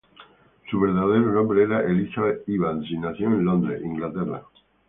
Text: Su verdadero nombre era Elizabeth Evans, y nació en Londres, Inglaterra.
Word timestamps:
Su 0.67 0.79
verdadero 0.79 1.31
nombre 1.31 1.61
era 1.61 1.83
Elizabeth 1.85 2.49
Evans, 2.49 2.89
y 2.89 2.97
nació 2.97 3.27
en 3.27 3.45
Londres, 3.45 3.83
Inglaterra. 3.85 4.41